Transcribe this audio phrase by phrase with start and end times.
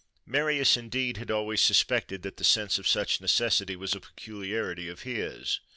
[0.25, 5.03] Marius, indeed, had always suspected that the sense of such necessity was a peculiarity of
[5.03, 5.59] his.